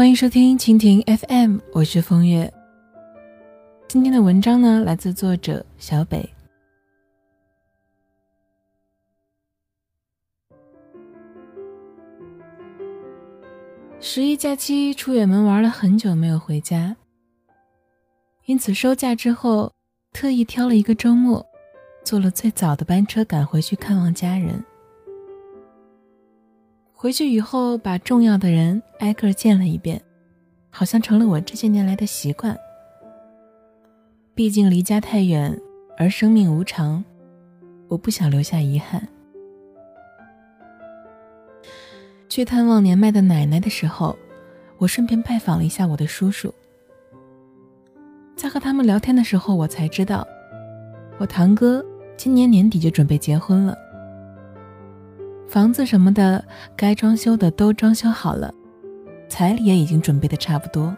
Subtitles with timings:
[0.00, 2.50] 欢迎收听蜻蜓 FM，我是风月。
[3.86, 6.26] 今天的文章呢，来自作者小北。
[14.00, 16.96] 十一假期出远门玩了很久，没有回家，
[18.46, 19.70] 因此收假之后，
[20.14, 21.46] 特意挑了一个周末，
[22.02, 24.64] 坐了最早的班车赶回去看望家人。
[27.02, 29.98] 回去以后，把重要的人挨个见了一遍，
[30.68, 32.54] 好像成了我这些年来的习惯。
[34.34, 35.58] 毕竟离家太远，
[35.96, 37.02] 而生命无常，
[37.88, 39.08] 我不想留下遗憾。
[42.28, 44.14] 去探望年迈的奶奶的时候，
[44.76, 46.52] 我顺便拜访了一下我的叔叔。
[48.36, 50.28] 在和他们聊天的时候，我才知道，
[51.16, 51.82] 我堂哥
[52.18, 53.74] 今年年底就准备结婚了。
[55.50, 56.44] 房子什么的，
[56.76, 58.54] 该装修的都装修好了，
[59.28, 60.94] 彩礼也已经准备的差不多。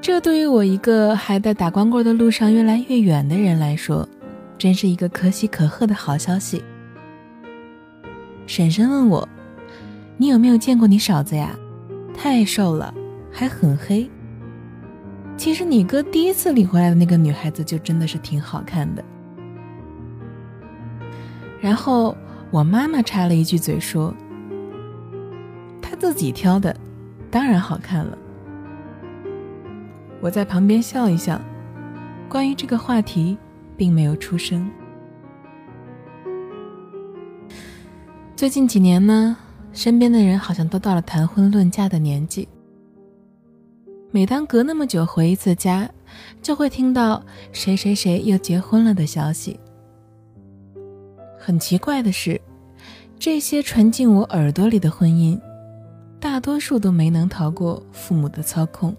[0.00, 4.08] 这对于我一个还在打光棍的路上越来越远的人来说，
[4.56, 6.62] 真是一个可喜可贺的好消息。
[8.46, 9.28] 婶婶问我
[10.16, 11.58] ：“你有没有见过你嫂子呀？
[12.16, 12.94] 太瘦了，
[13.32, 14.08] 还很黑。”
[15.36, 19.02] 其实你哥第一次领回来的那个女孩子就真的是挺好看的。
[21.60, 22.16] 然后
[22.50, 24.14] 我妈妈插了一句嘴说
[25.82, 26.74] ：“她自己挑的，
[27.30, 28.16] 当然好看了。”
[30.22, 31.40] 我在旁边笑一笑，
[32.28, 33.36] 关于这个话题
[33.76, 34.68] 并没有出声。
[38.34, 39.36] 最近几年呢，
[39.72, 42.48] 身边的人好像都到了谈婚论嫁的年纪。
[44.10, 45.88] 每当隔那么久回一次家，
[46.42, 47.22] 就会听到
[47.52, 49.60] 谁谁谁又结婚了的消息。
[51.50, 52.40] 很奇怪的是，
[53.18, 55.36] 这些传进我耳朵里的婚姻，
[56.20, 58.96] 大多数都没能逃过父母的操控。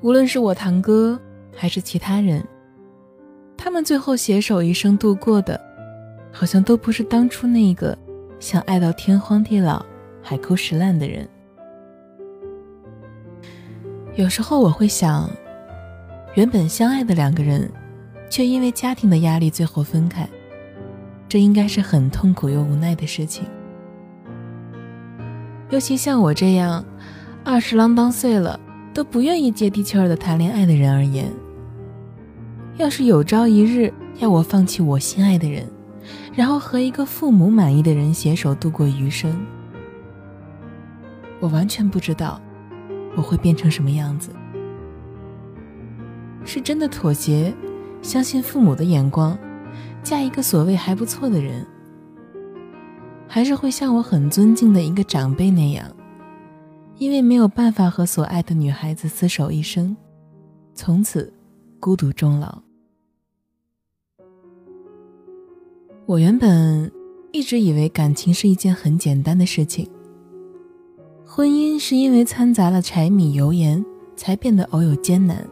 [0.00, 1.20] 无论是我堂哥
[1.54, 2.42] 还是其他人，
[3.54, 5.60] 他们最后携手一生度过的，
[6.32, 7.94] 好像都不是当初那个
[8.40, 9.84] 想爱到天荒地老、
[10.22, 11.28] 海枯石烂的人。
[14.16, 15.28] 有时候我会想，
[16.36, 17.70] 原本相爱的两个人，
[18.30, 20.26] 却因为家庭的压力最后分开，
[21.28, 23.44] 这应该是很痛苦又无奈的事情。
[25.68, 26.82] 尤其像我这样
[27.44, 28.58] 二十郎当岁了
[28.94, 31.30] 都不愿意接地气儿的谈恋爱的人而言，
[32.78, 35.68] 要是有朝一日要我放弃我心爱的人，
[36.34, 39.38] 然后和一个父母满意的人携手度过余生，
[41.38, 42.40] 我完全不知道。
[43.16, 44.30] 我会变成什么样子？
[46.44, 47.52] 是真的妥协，
[48.02, 49.36] 相信父母的眼光，
[50.02, 51.66] 嫁一个所谓还不错的人，
[53.26, 55.90] 还是会像我很尊敬的一个长辈那样，
[56.98, 59.96] 因为没有办法和所爱的女孩子厮守一生，
[60.74, 61.32] 从此
[61.80, 62.62] 孤独终老？
[66.04, 66.92] 我原本
[67.32, 69.90] 一直以为感情是一件很简单的事情。
[71.36, 73.84] 婚姻是因为掺杂了柴米油盐，
[74.16, 75.46] 才变得偶有艰难。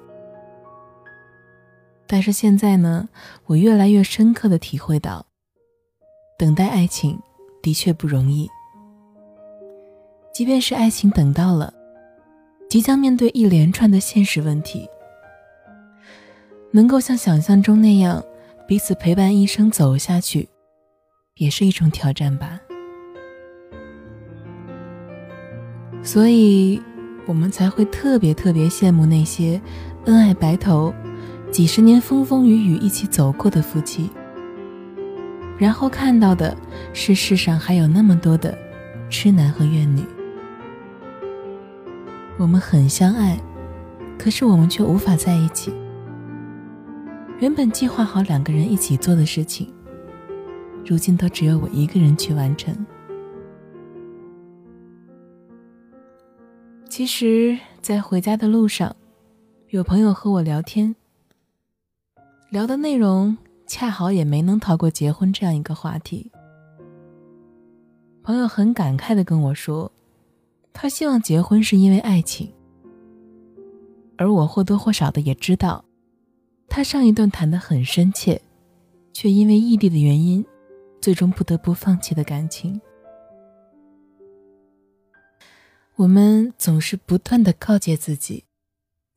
[2.06, 3.06] 但是现在呢，
[3.44, 5.26] 我越来越深刻的体会到，
[6.38, 7.20] 等待爱情
[7.60, 8.48] 的确不容易。
[10.32, 11.70] 即便是爱情等到了，
[12.70, 14.88] 即将面对一连串的现实问题，
[16.70, 18.24] 能够像想象中那样
[18.66, 20.48] 彼此陪伴一生走下去，
[21.34, 22.58] 也是一种挑战吧。
[26.04, 26.80] 所以，
[27.26, 29.60] 我们才会特别特别羡慕那些
[30.04, 30.94] 恩爱白头、
[31.50, 34.10] 几十年风风雨雨一起走过的夫妻。
[35.56, 36.54] 然后看到的
[36.92, 38.56] 是世上还有那么多的
[39.08, 40.02] 痴男和怨女。
[42.36, 43.38] 我们很相爱，
[44.18, 45.72] 可是我们却无法在一起。
[47.40, 49.72] 原本计划好两个人一起做的事情，
[50.84, 52.74] 如今都只有我一个人去完成。
[56.96, 58.94] 其实，在回家的路上，
[59.70, 60.94] 有朋友和我聊天，
[62.50, 63.36] 聊的内容
[63.66, 66.30] 恰好也没能逃过结婚这样一个话题。
[68.22, 69.90] 朋友很感慨的跟我说，
[70.72, 72.54] 他希望结婚是因为爱情，
[74.16, 75.84] 而我或多或少的也知道，
[76.68, 78.40] 他上一段谈的很深切，
[79.12, 80.46] 却因为异地的原因，
[81.00, 82.80] 最终不得不放弃的感情。
[85.96, 88.42] 我们总是不断的告诫自己，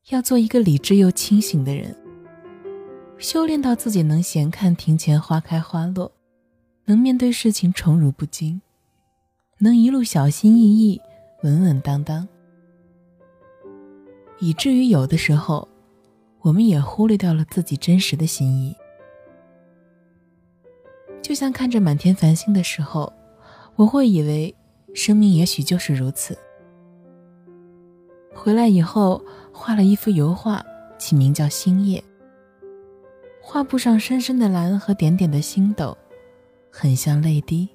[0.09, 1.95] 要做一个理智又清醒的人，
[3.17, 6.11] 修炼到自己能闲看庭前花开花落，
[6.85, 8.61] 能面对事情宠辱不惊，
[9.57, 11.01] 能一路小心翼翼、
[11.41, 12.27] 稳稳当当，
[14.37, 15.67] 以至于有的时候，
[16.41, 18.75] 我们也忽略掉了自己真实的心意。
[21.23, 23.11] 就像看着满天繁星的时候，
[23.75, 24.53] 我会以为
[24.93, 26.37] 生命也许就是如此。
[28.37, 29.19] 回来以后，
[29.51, 30.63] 画了一幅油画，
[30.99, 31.99] 起名叫《星夜》。
[33.41, 35.97] 画布上深深的蓝和点点的星斗，
[36.69, 37.67] 很像泪滴。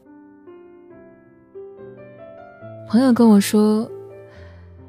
[2.89, 3.91] 朋友跟我说，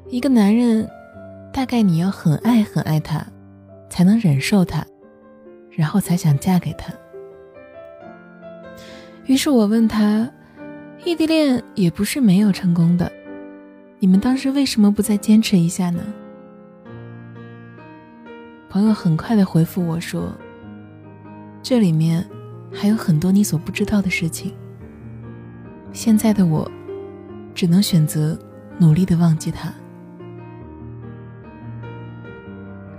[0.08, 0.88] 一个男人，
[1.52, 3.26] 大概你要很爱很爱他，
[3.90, 4.86] 才能忍受他，
[5.70, 6.94] 然后才想嫁给他。
[9.26, 10.30] 于是我问他，
[11.04, 13.10] 异地恋也不是没有成功的。
[14.04, 16.02] 你们当时为什么不再坚持一下呢？
[18.68, 20.30] 朋友很快的回复我说
[21.64, 22.22] ：“这里面
[22.70, 24.52] 还有很多你所不知道的事情。
[25.94, 26.70] 现在的我，
[27.54, 28.38] 只能选择
[28.76, 29.72] 努力的忘记他。”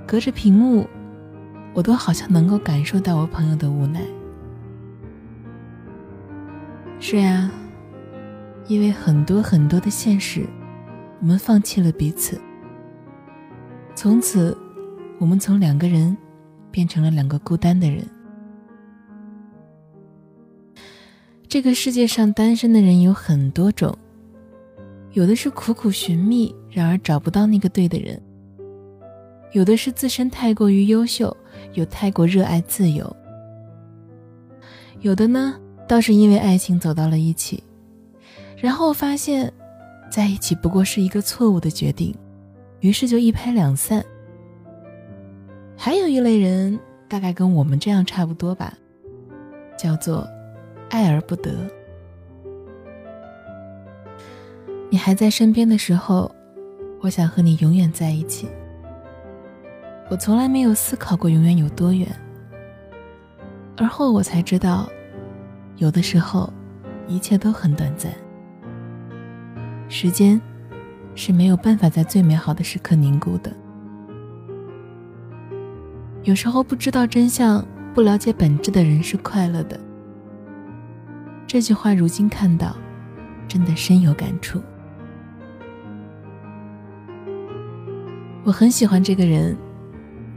[0.07, 0.89] 隔着屏幕，
[1.75, 4.01] 我都好像能够感受到我朋友的无奈。
[6.99, 7.51] 是呀，
[8.67, 10.47] 因为很多很多的现实。
[11.21, 12.39] 我们放弃了彼此，
[13.95, 14.55] 从此，
[15.17, 16.15] 我们从两个人
[16.69, 18.05] 变成了两个孤单的人。
[21.47, 23.97] 这个世界上单身的人有很多种，
[25.13, 28.19] 有的是苦苦寻觅，然而找不到那个对的人；
[29.53, 31.35] 有的是自身太过于优秀，
[31.73, 33.05] 又太过热爱自由；
[34.99, 35.55] 有的呢，
[35.87, 37.63] 倒是因为爱情走到了一起，
[38.57, 39.51] 然后发现。
[40.09, 42.15] 在一起不过是一个错误的决定，
[42.79, 44.03] 于是就一拍两散。
[45.77, 48.73] 还有一类人，大概跟我们这样差不多吧，
[49.77, 50.25] 叫做
[50.89, 51.51] 爱而不得。
[54.89, 56.33] 你还在身边的时候，
[57.01, 58.47] 我想和你永远在一起。
[60.09, 62.07] 我从来没有思考过永远有多远，
[63.75, 64.87] 而后我才知道，
[65.77, 66.51] 有的时候，
[67.07, 68.13] 一切都很短暂。
[69.87, 70.41] 时间
[71.13, 73.51] 是没有办法在最美好的时刻凝固的。
[76.23, 79.79] 有时候不知道真相、不了解本质的人是快乐的。
[81.45, 82.75] 这句话如今看到，
[83.47, 84.59] 真的深有感触。
[88.43, 89.55] 我很喜欢这个人，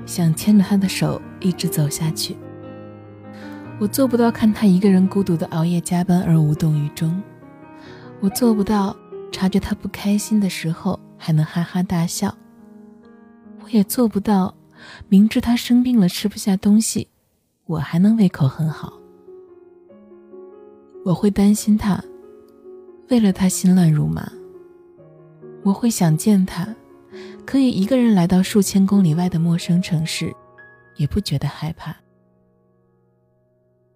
[0.05, 2.37] 想牵着他的手一直走下去。
[3.79, 7.23] 我做不到看他一个人孤独的熬夜加班而无动于衷，
[8.21, 8.95] 我做不到。
[9.39, 12.37] 察觉他不开心的时候还能哈哈大笑，
[13.63, 14.53] 我也做不到。
[15.09, 17.07] 明知他生病了吃不下东西，
[17.67, 18.93] 我还能胃口很好。
[21.05, 22.03] 我会担心他，
[23.11, 24.29] 为了他心乱如麻。
[25.63, 26.75] 我会想见他，
[27.47, 30.35] 可以一个人来到数千公里外的陌生城市，
[30.97, 31.95] 也不觉得害怕。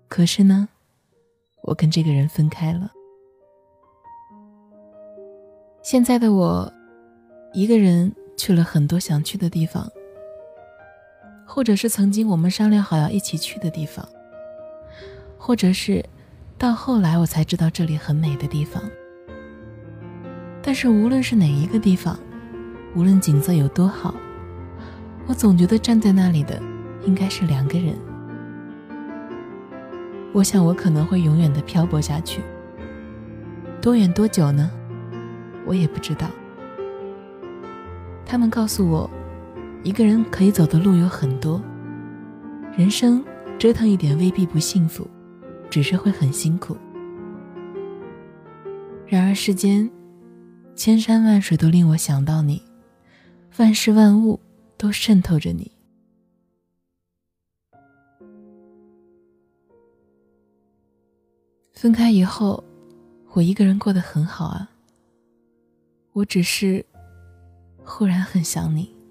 [0.07, 0.69] 可是呢，
[1.63, 2.93] 我跟这个人分开了。
[5.83, 6.73] 现在的我，
[7.53, 9.91] 一个人去了很多想去的地方，
[11.45, 14.09] 或者是曾经我们商量好要一起去的地方，
[15.37, 16.05] 或者是
[16.57, 18.81] 到后来我才知道这里很美的地方。
[20.63, 22.17] 但是无论是哪一个地方，
[22.95, 24.15] 无论景色有多好，
[25.27, 26.63] 我总觉得站在那里的
[27.05, 27.97] 应该是两个人。
[30.33, 32.41] 我想我可能会永远的漂泊下去，
[33.81, 34.71] 多远多久呢？
[35.67, 36.29] 我也不知道。
[38.25, 39.11] 他们告诉我，
[39.83, 41.63] 一个人可以走的路有很多，
[42.77, 43.23] 人生
[43.59, 45.07] 折腾一点未必不幸福，
[45.69, 46.77] 只是会很辛苦。
[49.07, 49.91] 然而世间，
[50.75, 52.63] 千山万水都令我想到你，
[53.59, 54.41] 万事万物
[54.79, 55.71] 都渗透着你。
[61.75, 62.65] 分开以后，
[63.33, 64.71] 我一个人过得很好啊。
[66.15, 66.85] 我只是
[67.85, 69.02] 忽然很想你。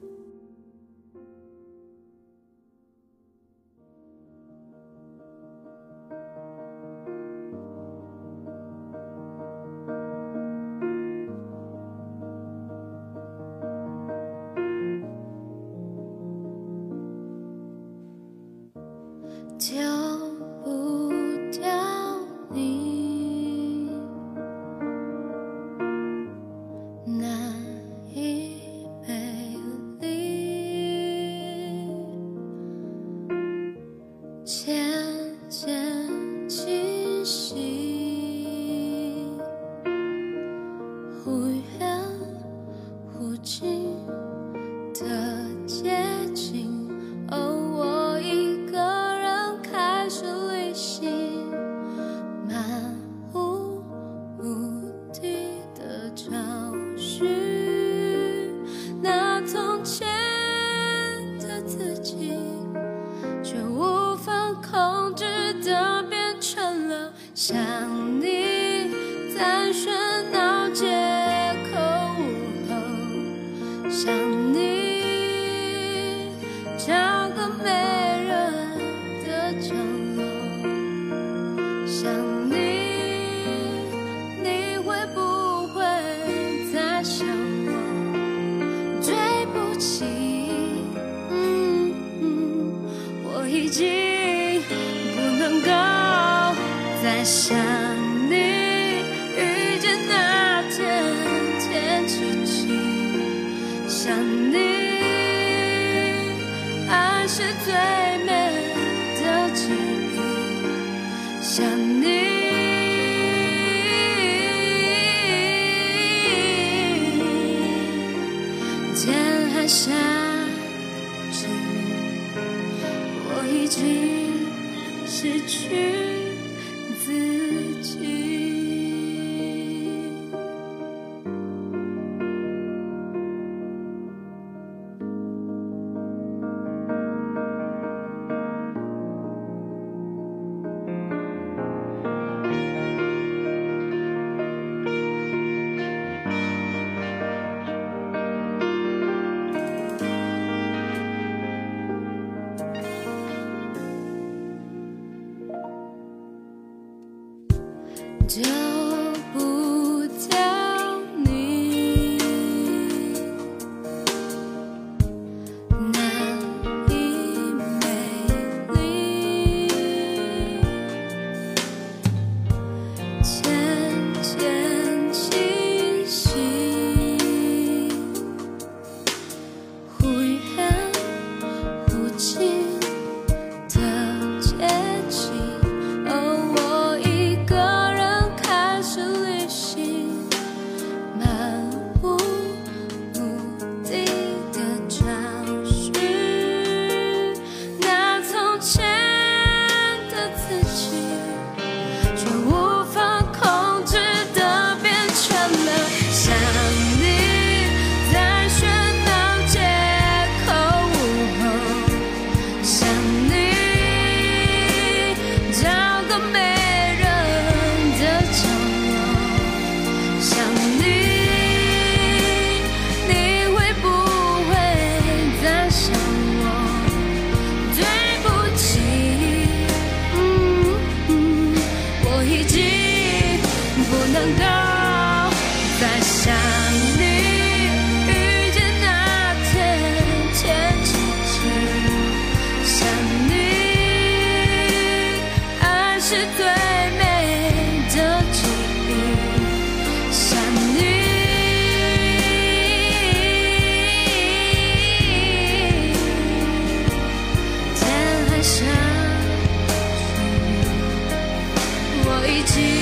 [262.44, 262.81] 天还